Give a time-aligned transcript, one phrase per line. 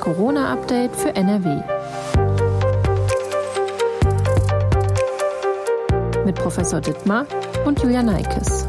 [0.00, 1.62] Corona-Update für NRW.
[6.24, 7.26] Mit Professor Dittmar
[7.66, 8.66] und Julia Neikes.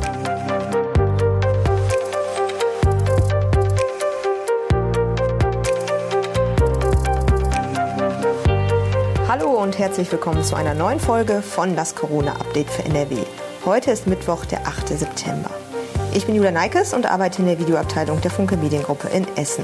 [9.30, 13.16] Hallo und herzlich willkommen zu einer neuen Folge von das Corona-Update für NRW.
[13.64, 14.90] Heute ist Mittwoch, der 8.
[14.90, 15.52] September.
[16.14, 19.64] Ich bin Julia Neikes und arbeite in der Videoabteilung der Funke Mediengruppe in Essen.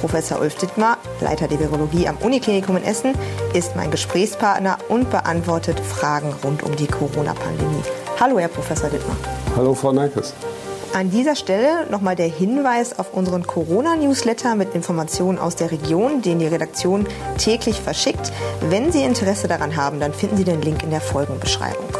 [0.00, 3.14] Professor Ulf Dittmar, Leiter der Virologie am Uniklinikum in Essen,
[3.52, 7.82] ist mein Gesprächspartner und beantwortet Fragen rund um die Corona-Pandemie.
[8.18, 9.16] Hallo, Herr Professor Dittmar.
[9.56, 10.34] Hallo, Frau Neikes.
[10.92, 16.40] An dieser Stelle nochmal der Hinweis auf unseren Corona-Newsletter mit Informationen aus der Region, den
[16.40, 17.06] die Redaktion
[17.38, 18.32] täglich verschickt.
[18.60, 21.99] Wenn Sie Interesse daran haben, dann finden Sie den Link in der Folgenbeschreibung.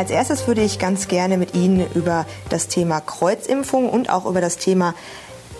[0.00, 4.40] Als erstes würde ich ganz gerne mit Ihnen über das Thema Kreuzimpfung und auch über
[4.40, 4.94] das Thema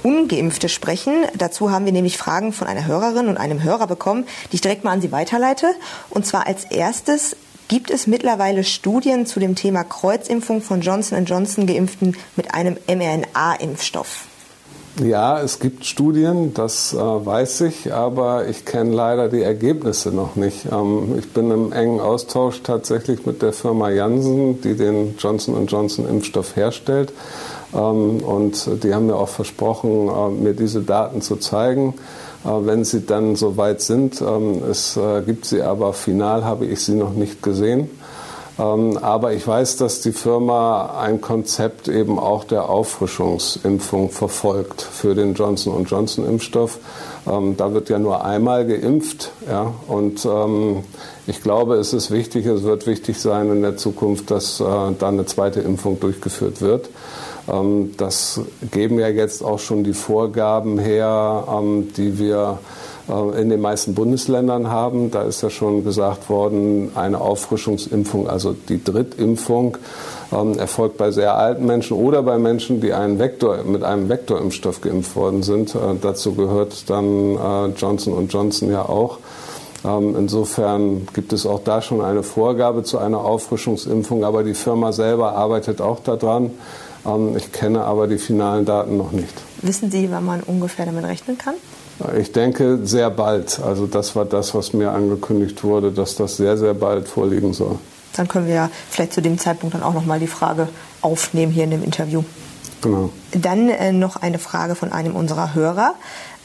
[0.03, 1.13] Ungeimpfte sprechen.
[1.37, 4.83] Dazu haben wir nämlich Fragen von einer Hörerin und einem Hörer bekommen, die ich direkt
[4.83, 5.75] mal an Sie weiterleite.
[6.09, 7.37] Und zwar als erstes,
[7.69, 14.30] gibt es mittlerweile Studien zu dem Thema Kreuzimpfung von Johnson Johnson Geimpften mit einem mRNA-Impfstoff?
[14.99, 20.37] Ja, es gibt Studien, das äh, weiß ich, aber ich kenne leider die Ergebnisse noch
[20.37, 20.67] nicht.
[20.71, 26.09] Ähm, ich bin im engen Austausch tatsächlich mit der Firma Janssen, die den Johnson Johnson
[26.09, 27.13] Impfstoff herstellt.
[27.73, 31.95] Ähm, und die haben mir auch versprochen, äh, mir diese Daten zu zeigen.
[32.45, 36.85] Äh, wenn sie dann soweit sind, ähm, es äh, gibt sie aber final, habe ich
[36.85, 37.89] sie noch nicht gesehen.
[38.61, 45.15] Ähm, aber ich weiß, dass die Firma ein Konzept eben auch der Auffrischungsimpfung verfolgt für
[45.15, 46.79] den Johnson Johnson Impfstoff.
[47.27, 49.31] Ähm, da wird ja nur einmal geimpft.
[49.49, 50.85] Ja, und ähm,
[51.27, 55.09] ich glaube, es ist wichtig, es wird wichtig sein in der Zukunft, dass äh, da
[55.09, 56.91] eine zweite Impfung durchgeführt wird.
[57.97, 61.45] das geben ja jetzt auch schon die Vorgaben her,
[61.97, 62.59] die wir
[63.37, 65.11] in den meisten Bundesländern haben.
[65.11, 69.77] Da ist ja schon gesagt worden, eine Auffrischungsimpfung, also die Drittimpfung,
[70.33, 74.81] ähm, erfolgt bei sehr alten Menschen oder bei Menschen, die einen Vektor, mit einem Vektorimpfstoff
[74.81, 75.75] geimpft worden sind.
[75.75, 79.19] Äh, dazu gehört dann äh, Johnson Johnson ja auch.
[79.85, 84.93] Ähm, insofern gibt es auch da schon eine Vorgabe zu einer Auffrischungsimpfung, aber die Firma
[84.93, 86.51] selber arbeitet auch daran.
[87.07, 89.33] Ähm, ich kenne aber die finalen Daten noch nicht.
[89.63, 91.55] Wissen Sie, wann man ungefähr damit rechnen kann?
[92.19, 93.61] Ich denke sehr bald.
[93.61, 97.79] Also das war das, was mir angekündigt wurde, dass das sehr, sehr bald vorliegen soll.
[98.15, 100.69] Dann können wir ja vielleicht zu dem Zeitpunkt dann auch noch mal die Frage
[101.01, 102.23] aufnehmen hier in dem Interview.
[102.83, 103.11] Genau.
[103.33, 105.95] Dann äh, noch eine Frage von einem unserer Hörer.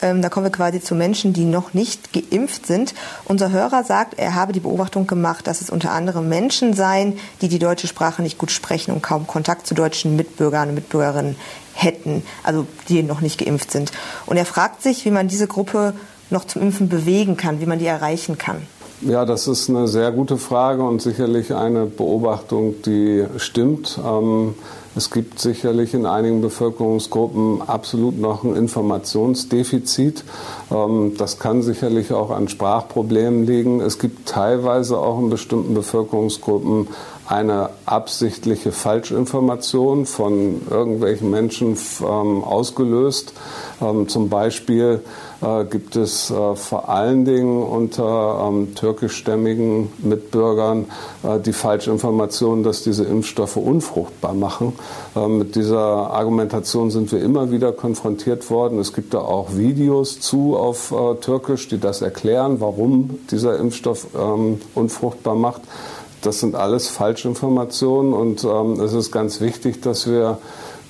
[0.02, 2.94] Ähm, da kommen wir quasi zu Menschen, die noch nicht geimpft sind.
[3.24, 7.48] Unser Hörer sagt, er habe die Beobachtung gemacht, dass es unter anderem Menschen seien, die
[7.48, 11.38] die deutsche Sprache nicht gut sprechen und kaum Kontakt zu deutschen Mitbürgern und Mitbürgerinnen
[11.74, 13.92] hätten, also die noch nicht geimpft sind.
[14.26, 15.94] Und er fragt sich, wie man diese Gruppe
[16.30, 18.68] noch zum Impfen bewegen kann, wie man die erreichen kann.
[19.02, 24.00] Ja, das ist eine sehr gute Frage und sicherlich eine Beobachtung, die stimmt.
[24.04, 24.56] Ähm,
[24.96, 30.24] es gibt sicherlich in einigen Bevölkerungsgruppen absolut noch ein Informationsdefizit.
[30.72, 33.82] Ähm, das kann sicherlich auch an Sprachproblemen liegen.
[33.82, 36.88] Es gibt teilweise auch in bestimmten Bevölkerungsgruppen
[37.28, 43.34] eine absichtliche Falschinformation von irgendwelchen Menschen ähm, ausgelöst.
[43.82, 45.02] Ähm, zum Beispiel
[45.70, 50.86] gibt es äh, vor allen Dingen unter ähm, türkischstämmigen Mitbürgern
[51.24, 54.74] äh, die Falschinformation, dass diese Impfstoffe unfruchtbar machen.
[55.16, 58.80] Mit dieser Argumentation sind wir immer wieder konfrontiert worden.
[58.80, 64.08] Es gibt da auch Videos zu auf äh, Türkisch, die das erklären, warum dieser Impfstoff
[64.18, 65.62] ähm, unfruchtbar macht
[66.26, 70.40] das sind alles Falschinformationen und ähm, es ist ganz wichtig, dass wir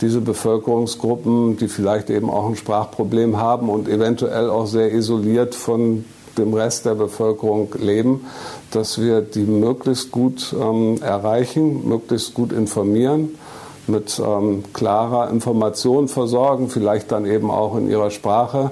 [0.02, 6.06] diese Bevölkerungsgruppen, die vielleicht eben auch ein Sprachproblem haben und eventuell auch sehr isoliert von
[6.38, 8.26] dem Rest der Bevölkerung leben,
[8.72, 13.30] dass wir die möglichst gut ähm, erreichen, möglichst gut informieren
[13.88, 18.72] mit ähm, klarer Information versorgen, vielleicht dann eben auch in ihrer Sprache.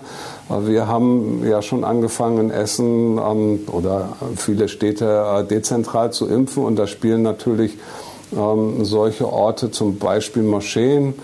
[0.49, 6.63] Wir haben ja schon angefangen in Essen ähm, oder viele Städte äh, dezentral zu impfen
[6.63, 7.77] und da spielen natürlich
[8.37, 11.15] ähm, solche Orte, zum Beispiel Moscheen,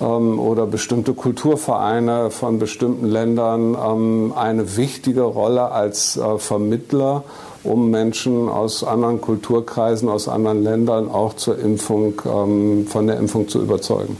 [0.00, 7.24] ähm, oder bestimmte Kulturvereine von bestimmten Ländern ähm, eine wichtige Rolle als äh, Vermittler
[7.62, 13.48] um Menschen aus anderen Kulturkreisen, aus anderen Ländern auch zur Impfung, ähm, von der Impfung
[13.48, 14.16] zu überzeugen.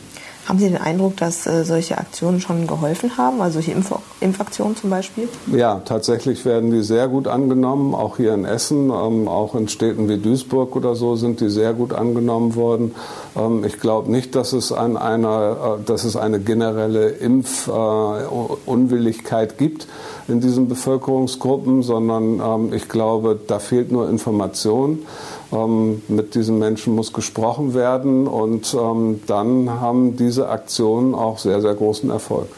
[0.51, 4.77] Haben Sie den Eindruck, dass äh, solche Aktionen schon geholfen haben, also solche Impf Impfaktionen
[4.77, 5.29] zum Beispiel?
[5.47, 10.09] Ja, tatsächlich werden die sehr gut angenommen, auch hier in Essen, ähm, auch in Städten
[10.09, 12.97] wie Duisburg oder so sind die sehr gut angenommen worden.
[13.37, 19.57] Ähm, ich glaube nicht, dass es, an einer, äh, dass es eine generelle Impfunwilligkeit äh,
[19.57, 19.87] gibt
[20.27, 25.07] in diesen Bevölkerungsgruppen, sondern ähm, ich glaube, da fehlt nur Information.
[25.53, 31.61] Ähm, mit diesen Menschen muss gesprochen werden und ähm, dann haben diese Aktionen auch sehr,
[31.61, 32.49] sehr großen Erfolg.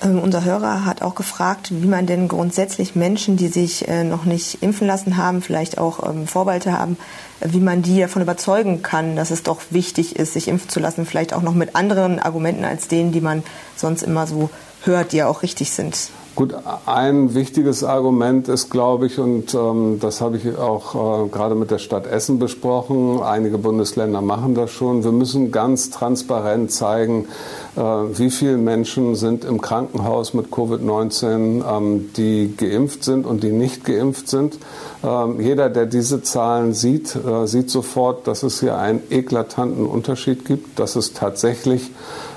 [0.00, 4.24] Ähm, unser Hörer hat auch gefragt, wie man denn grundsätzlich Menschen, die sich äh, noch
[4.24, 6.96] nicht impfen lassen haben, vielleicht auch ähm, Vorbehalte haben,
[7.40, 11.04] wie man die davon überzeugen kann, dass es doch wichtig ist, sich impfen zu lassen,
[11.04, 13.42] vielleicht auch noch mit anderen Argumenten als denen, die man
[13.76, 14.50] sonst immer so
[14.84, 16.10] hört, die ja auch richtig sind.
[16.38, 16.54] Gut,
[16.86, 21.72] ein wichtiges Argument ist, glaube ich, und ähm, das habe ich auch äh, gerade mit
[21.72, 27.26] der Stadt Essen besprochen, einige Bundesländer machen das schon, wir müssen ganz transparent zeigen,
[27.74, 33.50] äh, wie viele Menschen sind im Krankenhaus mit Covid-19, ähm, die geimpft sind und die
[33.50, 34.60] nicht geimpft sind.
[35.02, 40.44] Ähm, jeder, der diese Zahlen sieht, äh, sieht sofort, dass es hier einen eklatanten Unterschied
[40.44, 41.90] gibt, dass es tatsächlich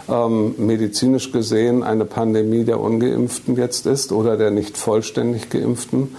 [0.09, 6.15] ähm, medizinisch gesehen eine Pandemie der Ungeimpften jetzt ist oder der nicht vollständig Geimpften.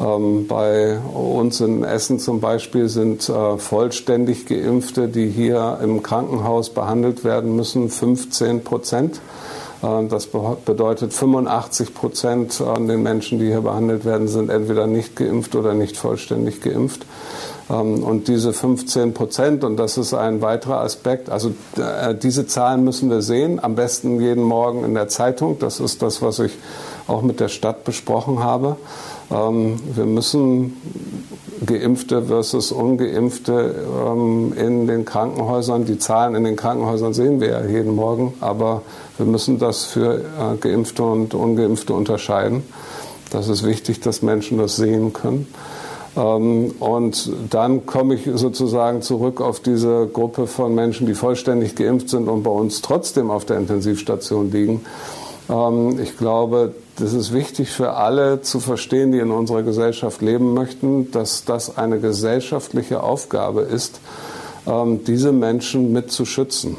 [0.00, 6.70] Ähm, bei uns in Essen zum Beispiel sind äh, vollständig Geimpfte, die hier im Krankenhaus
[6.70, 9.20] behandelt werden müssen, 15 Prozent.
[9.82, 15.16] Äh, das bedeutet, 85 Prozent an den Menschen, die hier behandelt werden, sind entweder nicht
[15.16, 17.04] geimpft oder nicht vollständig geimpft.
[17.70, 22.84] Ähm, und diese 15 Prozent, und das ist ein weiterer Aspekt, also äh, diese Zahlen
[22.84, 25.58] müssen wir sehen, am besten jeden Morgen in der Zeitung.
[25.58, 26.52] Das ist das, was ich
[27.06, 28.76] auch mit der Stadt besprochen habe.
[29.30, 30.76] Ähm, wir müssen
[31.64, 33.74] Geimpfte versus Ungeimpfte
[34.06, 38.82] ähm, in den Krankenhäusern, die Zahlen in den Krankenhäusern sehen wir ja jeden Morgen, aber
[39.18, 42.62] wir müssen das für äh, Geimpfte und Ungeimpfte unterscheiden.
[43.30, 45.46] Das ist wichtig, dass Menschen das sehen können.
[46.16, 52.08] Ähm, und dann komme ich sozusagen zurück auf diese Gruppe von Menschen, die vollständig geimpft
[52.08, 54.84] sind und bei uns trotzdem auf der Intensivstation liegen.
[55.48, 60.52] Ähm, ich glaube, das ist wichtig für alle zu verstehen, die in unserer Gesellschaft leben
[60.54, 64.00] möchten, dass das eine gesellschaftliche Aufgabe ist,
[64.66, 66.76] diese Menschen mit zu schützen.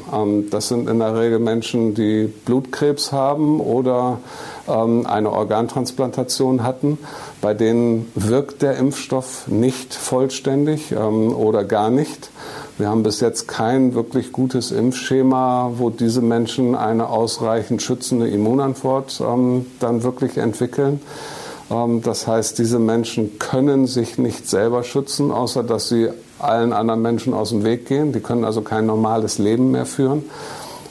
[0.50, 4.18] Das sind in der Regel Menschen, die Blutkrebs haben oder
[4.66, 6.98] eine Organtransplantation hatten.
[7.40, 12.30] Bei denen wirkt der Impfstoff nicht vollständig oder gar nicht.
[12.78, 19.20] Wir haben bis jetzt kein wirklich gutes Impfschema, wo diese Menschen eine ausreichend schützende Immunantwort
[19.20, 21.00] ähm, dann wirklich entwickeln.
[21.72, 27.02] Ähm, das heißt, diese Menschen können sich nicht selber schützen, außer dass sie allen anderen
[27.02, 28.12] Menschen aus dem Weg gehen.
[28.12, 30.24] Die können also kein normales Leben mehr führen.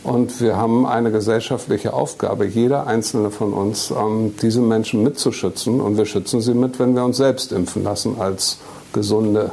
[0.04, 5.80] Und wir haben eine gesellschaftliche Aufgabe, jeder einzelne von uns, ähm, diese Menschen mitzuschützen.
[5.80, 8.57] Und wir schützen sie mit, wenn wir uns selbst impfen lassen als
[8.94, 9.51] gesunde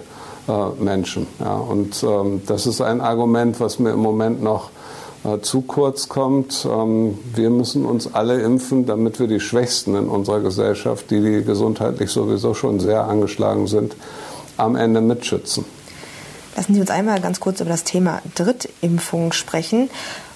[0.48, 1.26] äh, Menschen.
[1.38, 4.70] Und ähm, das ist ein Argument, was mir im Moment noch
[5.42, 6.66] zu kurz kommt.
[6.70, 12.10] Ähm, wir müssen uns alle impfen, damit wir die Schwächsten in unserer Gesellschaft, die gesundheitlich
[12.10, 13.96] sowieso schon sehr angeschlagen sind,
[14.56, 15.64] am Ende mitschützen.
[16.56, 19.90] Lassen Sie uns einmal ganz kurz über das Thema Drittimpfung sprechen.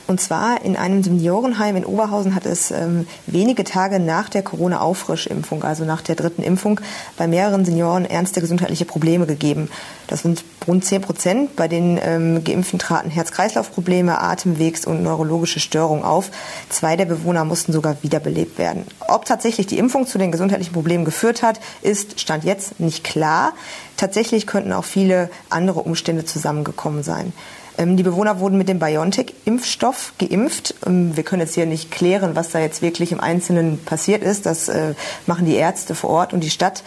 [0.06, 5.62] Und zwar in einem Seniorenheim in Oberhausen hat es ähm, wenige Tage nach der Corona-Auffrischimpfung,
[5.62, 6.80] also nach der dritten Impfung,
[7.16, 9.68] bei mehreren Senioren ernste gesundheitliche Probleme gegeben.
[10.08, 11.56] Das sind rund 10 Prozent.
[11.56, 16.30] Bei den ähm, Geimpften traten Herz-Kreislauf-Probleme, Atemwegs- und neurologische Störungen auf.
[16.68, 18.84] Zwei der Bewohner mussten sogar wiederbelebt werden.
[19.08, 23.52] Ob tatsächlich die Impfung zu den gesundheitlichen Problemen geführt hat, ist Stand jetzt nicht klar.
[23.96, 27.32] Tatsächlich könnten auch viele andere Umstände zusammengekommen sein.
[27.78, 30.74] Ähm, die Bewohner wurden mit dem BioNTech-Impfstoff geimpft.
[30.86, 34.46] Ähm, wir können jetzt hier nicht klären, was da jetzt wirklich im Einzelnen passiert ist.
[34.46, 34.94] Das äh,
[35.26, 36.82] machen die Ärzte vor Ort und die Stadt.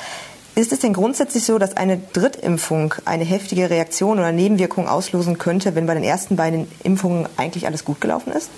[0.55, 5.75] Ist es denn grundsätzlich so, dass eine Drittimpfung eine heftige Reaktion oder Nebenwirkung auslösen könnte,
[5.75, 8.49] wenn bei den ersten beiden Impfungen eigentlich alles gut gelaufen ist?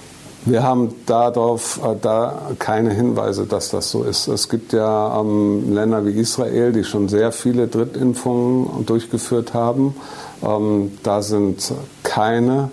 [0.46, 4.28] Wir haben darauf äh, da keine Hinweise, dass das so ist.
[4.28, 9.96] Es gibt ja ähm, Länder wie Israel, die schon sehr viele Drittimpfungen durchgeführt haben.
[10.42, 11.74] Ähm, da sind
[12.08, 12.72] keine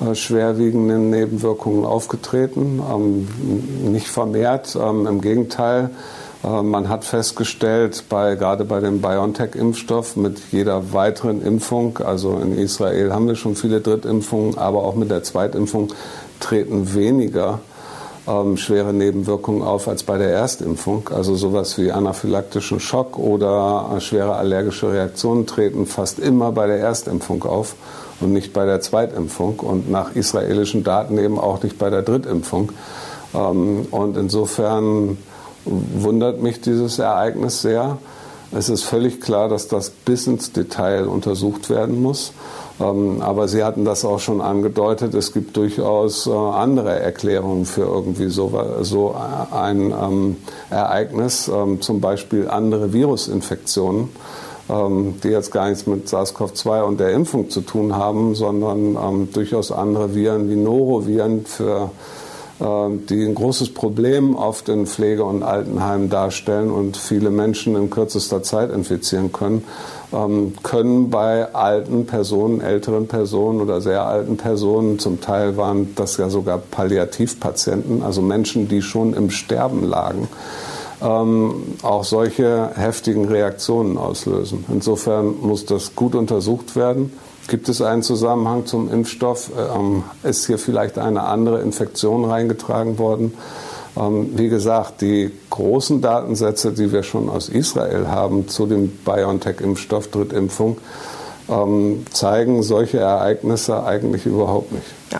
[0.00, 3.28] äh, schwerwiegenden Nebenwirkungen aufgetreten, ähm,
[3.92, 4.74] nicht vermehrt.
[4.80, 5.90] Ähm, Im Gegenteil,
[6.42, 12.56] äh, man hat festgestellt, bei, gerade bei dem BioNTech-Impfstoff mit jeder weiteren Impfung, also in
[12.56, 15.92] Israel haben wir schon viele Drittimpfungen, aber auch mit der Zweitimpfung
[16.40, 17.60] treten weniger
[18.26, 21.10] ähm, schwere Nebenwirkungen auf als bei der Erstimpfung.
[21.12, 26.78] Also sowas wie anaphylaktischen Schock oder äh, schwere allergische Reaktionen treten fast immer bei der
[26.78, 27.74] Erstimpfung auf
[28.20, 32.72] und nicht bei der Zweitimpfung und nach israelischen Daten eben auch nicht bei der Drittimpfung.
[33.34, 35.18] Ähm, und insofern
[35.64, 37.98] wundert mich dieses Ereignis sehr.
[38.52, 42.32] Es ist völlig klar, dass das bis ins Detail untersucht werden muss.
[42.80, 47.82] Ähm, aber Sie hatten das auch schon angedeutet, es gibt durchaus äh, andere Erklärungen für
[47.82, 49.14] irgendwie so,
[49.52, 50.36] ein ähm,
[50.70, 51.50] Ereignis,
[51.80, 54.08] zum Beispiel andere Virusinfektionen,
[54.70, 60.14] die jetzt gar nichts mit SARS-CoV-2 und der Impfung zu tun haben, sondern durchaus andere
[60.14, 61.90] Viren wie Noroviren für
[62.60, 67.88] ähm, die ein großes Problem oft in Pflege- und Altenheimen darstellen und viele Menschen in
[67.88, 69.64] kürzester Zeit infizieren können,
[70.12, 76.18] ähm, können bei alten Personen, älteren Personen oder sehr alten Personen, zum Teil waren das
[76.18, 80.28] ja sogar Palliativpatienten, also Menschen, die schon im Sterben lagen,
[81.02, 84.64] ähm, auch solche heftigen Reaktionen auslösen.
[84.68, 87.12] Insofern muss das gut untersucht werden.
[87.48, 89.50] Gibt es einen Zusammenhang zum Impfstoff?
[89.74, 93.34] Ähm, ist hier vielleicht eine andere Infektion reingetragen worden?
[93.96, 100.08] Ähm, wie gesagt, die großen Datensätze, die wir schon aus Israel haben zu dem BioNTech-Impfstoff
[100.08, 100.78] Drittimpfung,
[101.48, 104.86] ähm, zeigen solche Ereignisse eigentlich überhaupt nicht.
[105.10, 105.19] Ja.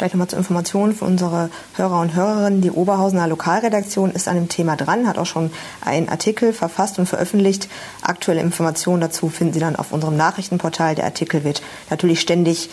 [0.00, 2.62] Vielleicht nochmal zur Information für unsere Hörer und Hörerinnen.
[2.62, 5.50] Die Oberhausener Lokalredaktion ist an dem Thema dran, hat auch schon
[5.84, 7.68] einen Artikel verfasst und veröffentlicht.
[8.00, 10.94] Aktuelle Informationen dazu finden Sie dann auf unserem Nachrichtenportal.
[10.94, 12.70] Der Artikel wird natürlich ständig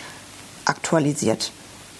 [0.63, 1.51] aktualisiert.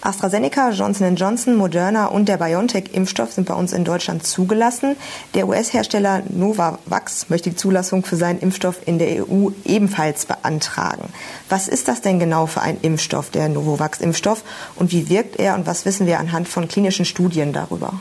[0.02, 4.96] AstraZeneca, Johnson Johnson, Moderna und der BioNTech-Impfstoff sind bei uns in Deutschland zugelassen.
[5.34, 11.10] Der US-Hersteller Novavax möchte die Zulassung für seinen Impfstoff in der EU ebenfalls beantragen.
[11.50, 14.44] Was ist das denn genau für ein Impfstoff, der Novavax-Impfstoff?
[14.76, 17.94] Und wie wirkt er und was wissen wir anhand von klinischen Studien darüber?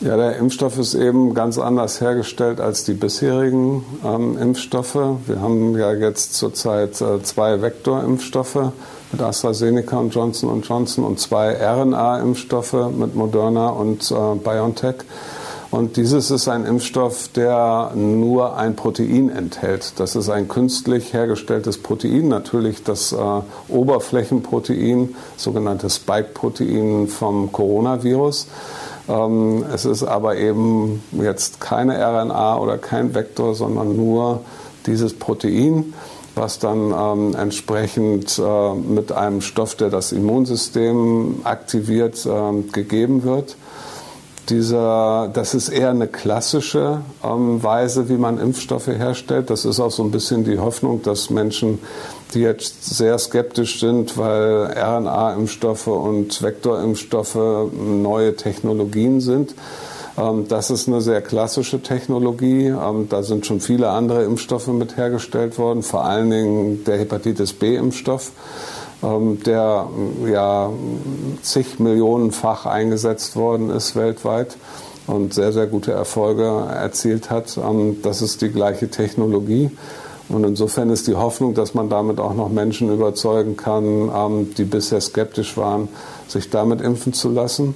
[0.00, 4.94] Ja, der Impfstoff ist eben ganz anders hergestellt als die bisherigen ähm, Impfstoffe.
[5.26, 8.72] Wir haben ja jetzt zurzeit äh, zwei Vektorimpfstoffe
[9.12, 14.96] mit AstraZeneca und Johnson Johnson und zwei RNA-Impfstoffe mit Moderna und äh, BioNTech.
[15.70, 19.92] Und dieses ist ein Impfstoff, der nur ein Protein enthält.
[20.00, 23.16] Das ist ein künstlich hergestelltes Protein, natürlich das äh,
[23.68, 28.48] Oberflächenprotein, sogenannte Spike-Protein vom Coronavirus.
[29.08, 34.40] Ähm, es ist aber eben jetzt keine RNA oder kein Vektor, sondern nur
[34.86, 35.94] dieses Protein
[36.34, 43.56] was dann ähm, entsprechend äh, mit einem Stoff, der das Immunsystem aktiviert, äh, gegeben wird.
[44.48, 49.48] Dieser, das ist eher eine klassische ähm, Weise, wie man Impfstoffe herstellt.
[49.48, 51.78] Das ist auch so ein bisschen die Hoffnung, dass Menschen,
[52.34, 59.54] die jetzt sehr skeptisch sind, weil RNA-Impfstoffe und Vektorimpfstoffe neue Technologien sind,
[60.48, 62.66] das ist eine sehr klassische Technologie.
[62.66, 67.52] Ähm, da sind schon viele andere Impfstoffe mit hergestellt worden, vor allen Dingen der Hepatitis
[67.52, 68.32] B-Impfstoff,
[69.02, 69.88] ähm, der
[70.30, 70.70] ja
[71.42, 74.56] zig Millionenfach eingesetzt worden ist weltweit
[75.06, 77.58] und sehr, sehr gute Erfolge erzielt hat.
[78.02, 79.70] Das ist die gleiche Technologie.
[80.28, 85.00] Und insofern ist die Hoffnung, dass man damit auch noch Menschen überzeugen kann, die bisher
[85.00, 85.88] skeptisch waren,
[86.28, 87.74] sich damit impfen zu lassen.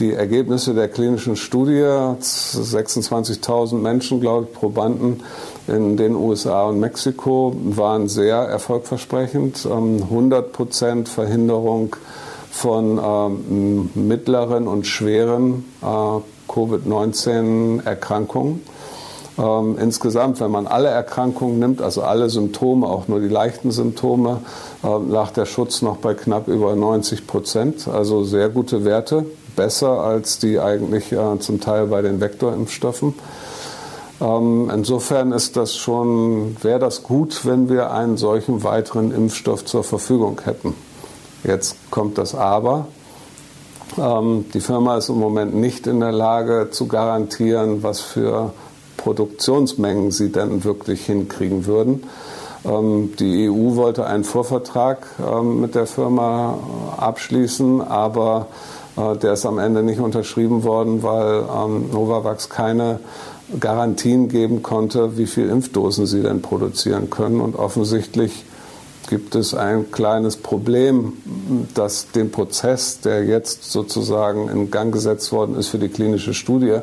[0.00, 5.22] Die Ergebnisse der klinischen Studie, 26.000 Menschen, glaube ich, Probanden
[5.68, 9.64] in den USA und Mexiko, waren sehr erfolgversprechend.
[9.64, 11.94] 100 ähm, Prozent Verhinderung
[12.50, 16.18] von ähm, mittleren und schweren äh,
[16.52, 18.62] Covid-19-Erkrankungen.
[19.38, 24.40] Ähm, insgesamt, wenn man alle Erkrankungen nimmt, also alle Symptome, auch nur die leichten Symptome,
[24.82, 27.86] äh, lag der Schutz noch bei knapp über 90 Prozent.
[27.86, 29.24] Also sehr gute Werte
[29.56, 33.14] besser als die eigentlich äh, zum Teil bei den Vektorimpfstoffen.
[34.20, 39.84] Ähm, insofern ist das schon, wäre das gut, wenn wir einen solchen weiteren Impfstoff zur
[39.84, 40.74] Verfügung hätten.
[41.42, 42.86] Jetzt kommt das Aber.
[43.98, 48.52] Ähm, die Firma ist im Moment nicht in der Lage zu garantieren, was für
[48.96, 52.04] Produktionsmengen sie denn wirklich hinkriegen würden.
[52.64, 56.58] Ähm, die EU wollte einen Vorvertrag ähm, mit der Firma
[56.96, 58.46] abschließen, aber
[58.96, 63.00] der ist am Ende nicht unterschrieben worden, weil ähm, Novavax keine
[63.58, 67.40] Garantien geben konnte, wie viele Impfdosen sie denn produzieren können.
[67.40, 68.44] Und offensichtlich
[69.08, 71.14] gibt es ein kleines Problem,
[71.74, 76.78] dass den Prozess, der jetzt sozusagen in Gang gesetzt worden ist für die klinische Studie,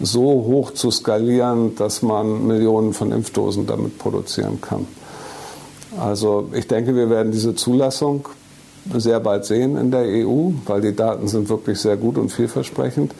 [0.00, 4.86] so hoch zu skalieren, dass man Millionen von Impfdosen damit produzieren kann.
[5.98, 8.28] Also ich denke, wir werden diese Zulassung
[8.96, 13.14] sehr bald sehen in der EU, weil die Daten sind wirklich sehr gut und vielversprechend.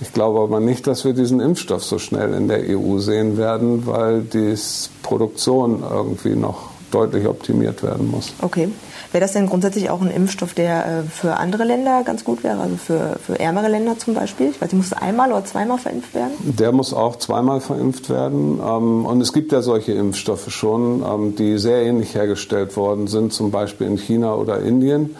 [0.00, 3.86] Ich glaube aber nicht, dass wir diesen Impfstoff so schnell in der EU sehen werden,
[3.86, 4.54] weil die
[5.02, 8.32] Produktion irgendwie noch deutlich optimiert werden muss.
[8.42, 8.68] Okay.
[9.10, 12.60] Wäre das denn grundsätzlich auch ein Impfstoff, der äh, für andere Länder ganz gut wäre,
[12.60, 14.50] also für, für ärmere Länder zum Beispiel?
[14.50, 16.32] Ich weiß nicht, muss einmal oder zweimal verimpft werden?
[16.40, 18.60] Der muss auch zweimal verimpft werden.
[18.60, 23.32] Ähm, und es gibt ja solche Impfstoffe schon, ähm, die sehr ähnlich hergestellt worden sind,
[23.32, 25.16] zum Beispiel in China oder Indien.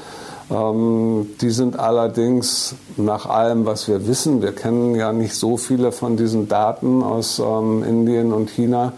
[0.50, 5.92] Ähm, die sind allerdings nach allem, was wir wissen, wir kennen ja nicht so viele
[5.92, 8.92] von diesen Daten aus Indien und China,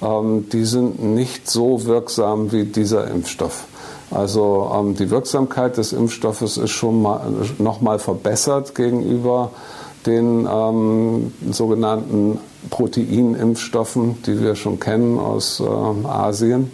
[0.00, 3.64] die sind nicht so wirksam wie dieser Impfstoff.
[4.10, 7.20] Also ähm, die Wirksamkeit des Impfstoffes ist schon mal,
[7.58, 9.50] noch mal verbessert gegenüber
[10.06, 12.38] den ähm, sogenannten
[12.70, 16.70] Proteinimpfstoffen, die wir schon kennen aus äh, Asien.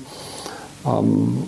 [0.84, 1.44] Ähm,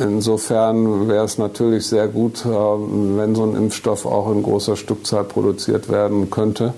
[0.00, 5.24] insofern wäre es natürlich sehr gut, äh, wenn so ein Impfstoff auch in großer Stückzahl
[5.24, 6.74] produziert werden könnte.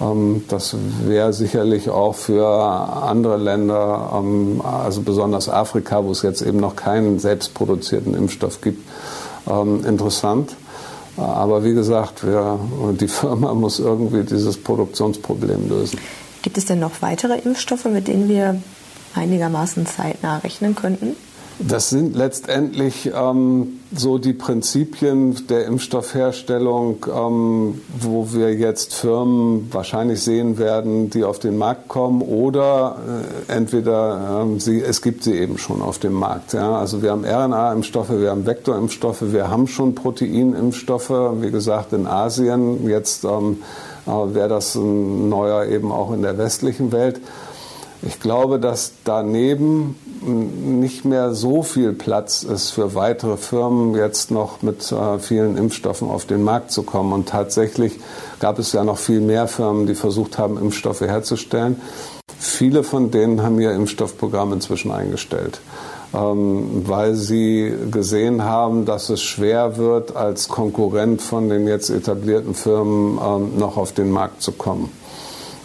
[0.00, 6.42] Ähm, das wäre sicherlich auch für andere Länder, ähm, also besonders Afrika, wo es jetzt
[6.42, 8.88] eben noch keinen selbstproduzierten Impfstoff gibt,
[9.48, 10.56] ähm, interessant.
[11.16, 12.58] Aber wie gesagt, wir,
[12.98, 15.98] die Firma muss irgendwie dieses Produktionsproblem lösen.
[16.42, 18.62] Gibt es denn noch weitere Impfstoffe, mit denen wir
[19.14, 21.16] einigermaßen zeitnah rechnen könnten?
[21.68, 30.22] Das sind letztendlich ähm, so die Prinzipien der Impfstoffherstellung, ähm, wo wir jetzt Firmen wahrscheinlich
[30.22, 32.96] sehen werden, die auf den Markt kommen oder
[33.48, 36.54] äh, entweder ähm, sie, es gibt sie eben schon auf dem Markt.
[36.54, 36.78] Ja?
[36.78, 42.88] Also wir haben RNA-Impfstoffe, wir haben Vektorimpfstoffe, wir haben schon Proteinimpfstoffe, wie gesagt in Asien.
[42.88, 43.58] Jetzt ähm,
[44.06, 47.20] äh, wäre das ein neuer eben auch in der westlichen Welt.
[48.02, 54.62] Ich glaube, dass daneben nicht mehr so viel Platz ist für weitere Firmen, jetzt noch
[54.62, 57.12] mit äh, vielen Impfstoffen auf den Markt zu kommen.
[57.12, 57.98] Und tatsächlich
[58.38, 61.80] gab es ja noch viel mehr Firmen, die versucht haben, Impfstoffe herzustellen.
[62.38, 65.60] Viele von denen haben ihr Impfstoffprogramm inzwischen eingestellt,
[66.14, 72.54] ähm, weil sie gesehen haben, dass es schwer wird, als Konkurrent von den jetzt etablierten
[72.54, 74.90] Firmen ähm, noch auf den Markt zu kommen.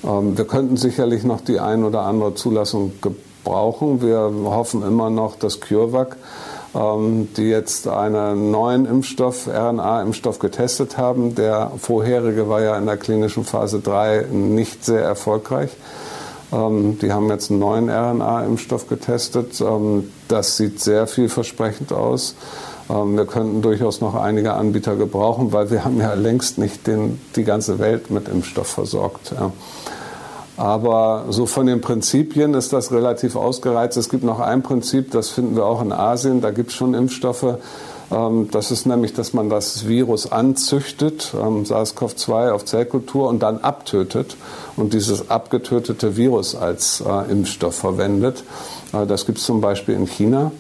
[0.06, 2.94] Ähm, wir könnten sicherlich noch die ein oder andere Zulassung
[3.46, 4.02] gebrauchen.
[4.02, 6.18] Wir hoffen immer noch, dass CureVac,
[6.76, 12.98] ähm, die jetzt einen neuen Impfstoff, RNA-Impfstoff getestet haben, der vorherige war ja in der
[12.98, 15.70] klinischen Phase 3 nicht sehr erfolgreich.
[16.52, 19.64] Ähm, die haben jetzt einen neuen RNA-Impfstoff getestet.
[20.28, 22.36] das sieht sehr vielversprechend aus.
[22.88, 27.44] Wir könnten durchaus noch einige Anbieter gebrauchen, weil wir haben ja längst nicht den, die
[27.44, 29.32] ganze Welt mit Impfstoff versorgt.
[29.32, 29.52] Ja.
[30.58, 33.98] Aber so von den Prinzipien ist das relativ ausgereizt.
[33.98, 36.94] Es gibt noch ein Prinzip, das finden wir auch in Asien, da gibt es schon
[36.94, 37.58] Impfstoffe.
[38.12, 43.60] Ähm, das ist nämlich, dass man das Virus anzüchtet, ähm, SARS-CoV-2 auf Zellkultur und dann
[43.60, 44.38] abtötet
[44.78, 48.44] und dieses abgetötete Virus als äh, Impfstoff verwendet.
[48.94, 50.52] Äh, das gibt es zum Beispiel in China.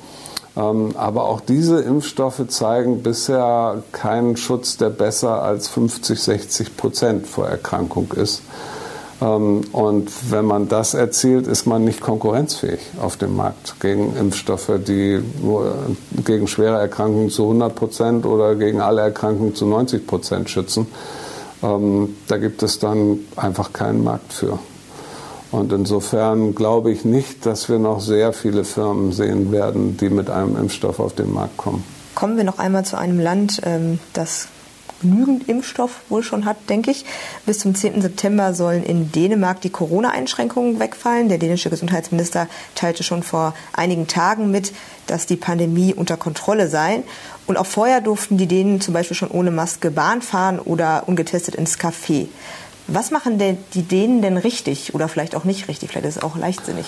[0.58, 7.27] Ähm, aber auch diese Impfstoffe zeigen bisher keinen Schutz, der besser als 50, 60 Prozent
[7.27, 8.41] vor Erkrankung ist.
[9.21, 14.71] Ähm, und wenn man das erzielt, ist man nicht konkurrenzfähig auf dem Markt gegen Impfstoffe,
[14.86, 15.21] die
[16.23, 20.88] gegen schwere Erkrankungen zu 100 Prozent oder gegen alle Erkrankungen zu 90 Prozent schützen.
[21.63, 24.60] Ähm, da gibt es dann einfach keinen Markt für.
[25.51, 30.30] Und insofern glaube ich nicht, dass wir noch sehr viele Firmen sehen werden, die mit
[30.30, 31.84] einem Impfstoff auf den Markt kommen.
[32.13, 34.49] Kommen wir noch einmal zu einem Land, ähm, das
[35.01, 37.05] genügend Impfstoff wohl schon hat, denke ich.
[37.45, 38.01] Bis zum 10.
[38.01, 41.29] September sollen in Dänemark die Corona-Einschränkungen wegfallen.
[41.29, 44.73] Der dänische Gesundheitsminister teilte schon vor einigen Tagen mit,
[45.08, 47.03] dass die Pandemie unter Kontrolle sei.
[47.47, 51.55] Und auch vorher durften die Dänen zum Beispiel schon ohne Maske Bahn fahren oder ungetestet
[51.55, 52.27] ins Café.
[52.88, 55.89] Was machen denn die Dänen denn richtig oder vielleicht auch nicht richtig?
[55.89, 56.86] Vielleicht ist es auch leichtsinnig.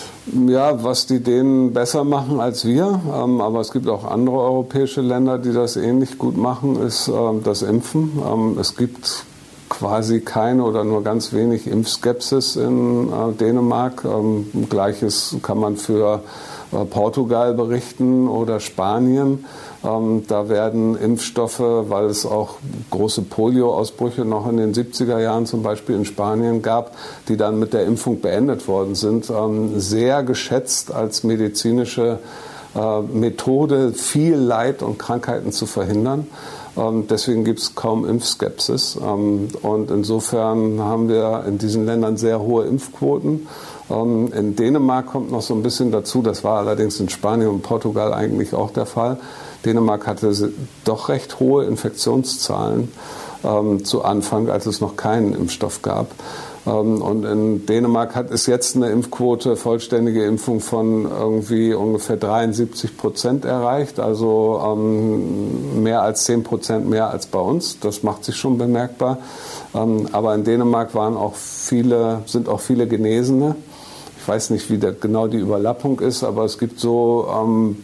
[0.48, 5.02] Ja, was die Dänen besser machen als wir, ähm, aber es gibt auch andere europäische
[5.02, 8.22] Länder, die das ähnlich gut machen, ist ähm, das Impfen.
[8.24, 9.26] Ähm, es gibt
[9.70, 14.04] quasi keine oder nur ganz wenig Impfskepsis in äh, Dänemark.
[14.06, 16.22] Ähm, Gleiches kann man für
[16.72, 19.46] äh, Portugal berichten oder Spanien.
[19.84, 22.56] Ähm, da werden Impfstoffe, weil es auch
[22.90, 26.96] große Polioausbrüche noch in den 70er Jahren zum Beispiel in Spanien gab,
[27.28, 32.20] die dann mit der Impfung beendet worden sind, ähm, sehr geschätzt als medizinische
[32.76, 36.28] äh, Methode, viel Leid und Krankheiten zu verhindern.
[36.76, 38.98] Ähm, deswegen gibt es kaum Impfskepsis.
[38.98, 43.48] und insofern haben wir in diesen Ländern sehr hohe Impfquoten.
[43.89, 48.13] In Dänemark kommt noch so ein bisschen dazu, das war allerdings in Spanien und Portugal
[48.13, 49.17] eigentlich auch der Fall,
[49.65, 50.52] Dänemark hatte
[50.84, 52.91] doch recht hohe Infektionszahlen
[53.43, 56.12] ähm, zu Anfang, als es noch keinen Impfstoff gab.
[56.65, 62.97] Ähm, und in Dänemark hat es jetzt eine Impfquote, vollständige Impfung von irgendwie ungefähr 73
[62.97, 67.80] Prozent erreicht, also ähm, mehr als 10 Prozent mehr als bei uns.
[67.80, 69.19] Das macht sich schon bemerkbar.
[69.73, 73.56] Ähm, aber in Dänemark waren auch viele, sind auch viele Genesene.
[74.28, 77.26] Ich weiß nicht, wie genau die Überlappung ist, aber es gibt so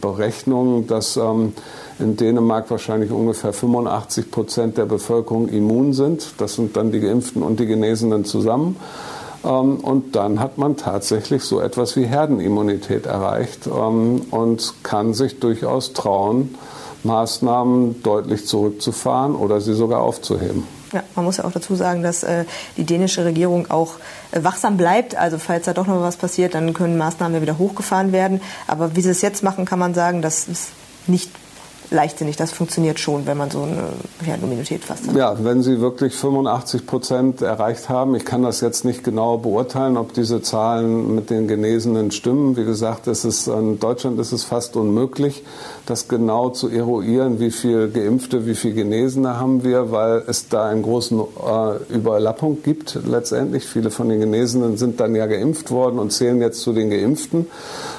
[0.02, 1.18] Berechnungen, dass
[1.98, 6.34] in Dänemark wahrscheinlich ungefähr 85 Prozent der Bevölkerung immun sind.
[6.36, 8.76] Das sind dann die Geimpften und die Genesenen zusammen.
[9.42, 15.40] Ähm, und dann hat man tatsächlich so etwas wie Herdenimmunität erreicht ähm, und kann sich
[15.40, 16.56] durchaus trauen,
[17.04, 20.64] Maßnahmen deutlich zurückzufahren oder sie sogar aufzuheben.
[20.94, 22.44] Ja, man muss ja auch dazu sagen, dass äh,
[22.76, 23.96] die dänische Regierung auch
[24.30, 25.16] äh, wachsam bleibt.
[25.16, 28.40] Also falls da doch noch was passiert, dann können Maßnahmen wieder hochgefahren werden.
[28.68, 30.68] Aber wie sie es jetzt machen, kann man sagen, das ist
[31.08, 31.30] nicht
[31.94, 32.36] leichtsinnig.
[32.36, 33.88] Das funktioniert schon, wenn man so eine
[34.22, 35.16] Herdenimmunität fast hat.
[35.16, 38.14] Ja, wenn Sie wirklich 85 Prozent erreicht haben.
[38.14, 42.56] Ich kann das jetzt nicht genau beurteilen, ob diese Zahlen mit den Genesenen stimmen.
[42.56, 45.44] Wie gesagt, es ist, in Deutschland ist es fast unmöglich,
[45.86, 50.68] das genau zu eruieren, wie viel Geimpfte, wie viel Genesene haben wir, weil es da
[50.68, 53.64] einen großen äh, Überlappung gibt letztendlich.
[53.64, 57.46] Viele von den Genesenen sind dann ja geimpft worden und zählen jetzt zu den Geimpften.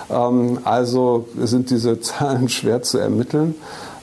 [0.09, 3.55] Ähm, also sind diese Zahlen schwer zu ermitteln.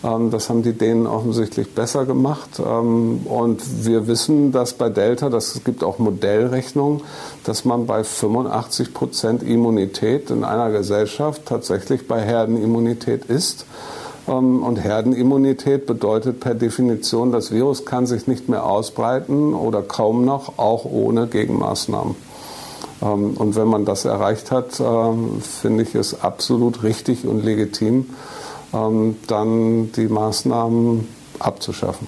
[0.05, 2.61] Ähm, das haben die Dänen offensichtlich besser gemacht.
[2.65, 7.03] Ähm, und wir wissen, dass bei Delta, das gibt auch Modellrechnungen,
[7.45, 13.67] dass man bei 85 Prozent Immunität in einer Gesellschaft tatsächlich bei Herdenimmunität ist.
[14.25, 20.61] Und Herdenimmunität bedeutet per Definition, das Virus kann sich nicht mehr ausbreiten oder kaum noch,
[20.61, 22.15] auch ohne Gegenmaßnahmen.
[23.03, 28.07] Ähm, und wenn man das erreicht hat, ähm, finde ich es absolut richtig und legitim,
[28.73, 31.09] ähm, dann die Maßnahmen
[31.39, 32.07] abzuschaffen.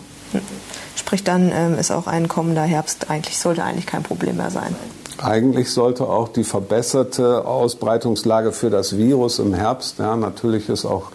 [0.96, 4.74] Sprich, dann ist auch ein kommender Herbst eigentlich, sollte eigentlich kein Problem mehr sein.
[5.22, 11.10] Eigentlich sollte auch die verbesserte Ausbreitungslage für das Virus im Herbst, ja, natürlich ist auch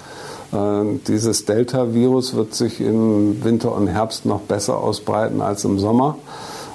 [0.51, 6.17] äh, dieses Delta-Virus wird sich im Winter und Herbst noch besser ausbreiten als im Sommer.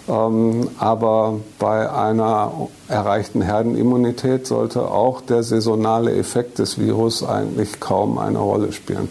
[0.09, 2.53] Ähm, aber bei einer
[2.89, 9.09] erreichten Herdenimmunität sollte auch der saisonale Effekt des Virus eigentlich kaum eine Rolle spielen.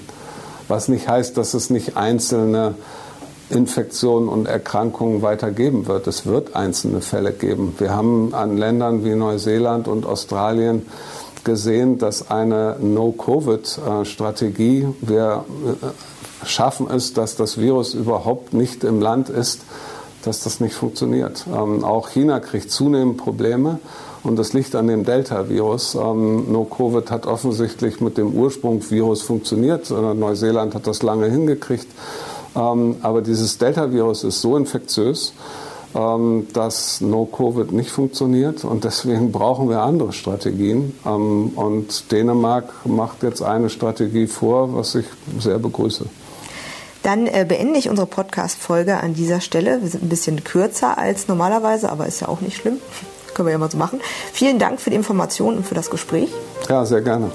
[0.68, 2.76] Was nicht heißt, dass es nicht einzelne
[3.50, 6.08] Infektionen und Erkrankungen weitergeben wird.
[6.08, 7.76] Es wird einzelne Fälle geben.
[7.78, 10.86] Wir haben an Ländern wie Neuseeland und Australien
[11.44, 19.30] gesehen, dass eine No-Covid-Strategie, wir äh, schaffen es, dass das Virus überhaupt nicht im Land
[19.30, 19.62] ist,
[20.24, 21.46] dass das nicht funktioniert.
[21.54, 23.80] Ähm, auch China kriegt zunehmend Probleme
[24.24, 25.96] und das liegt an dem Delta-Virus.
[25.96, 29.90] Ähm, No-Covid hat offensichtlich mit dem Ursprungsvirus funktioniert.
[29.92, 31.88] Neuseeland hat das lange hingekriegt.
[32.56, 35.34] Ähm, aber dieses Delta-Virus ist so infektiös,
[35.96, 40.96] ähm, dass No-Covid nicht funktioniert und deswegen brauchen wir andere Strategien.
[41.06, 45.06] Ähm, und Dänemark macht jetzt eine Strategie vor, was ich
[45.40, 46.06] sehr begrüße.
[47.04, 49.82] Dann äh, beende ich unsere Podcast-Folge an dieser Stelle.
[49.82, 52.80] Wir sind ein bisschen kürzer als normalerweise, aber ist ja auch nicht schlimm.
[53.34, 54.00] Können wir ja mal so machen.
[54.32, 56.30] Vielen Dank für die Informationen und für das Gespräch.
[56.70, 57.32] Ja, sehr gerne.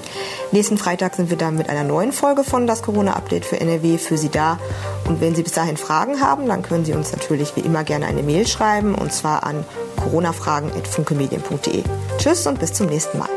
[0.51, 4.17] Nächsten Freitag sind wir dann mit einer neuen Folge von das Corona-Update für NRW für
[4.17, 4.59] Sie da.
[5.07, 8.05] Und wenn Sie bis dahin Fragen haben, dann können Sie uns natürlich wie immer gerne
[8.05, 9.65] eine Mail schreiben und zwar an
[10.01, 11.83] coronafragen.funkemedien.de.
[12.17, 13.29] Tschüss und bis zum nächsten Mal.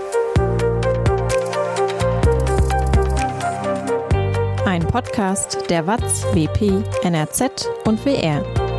[4.92, 8.71] Podcast der WAZ, WP, NRZ und WR.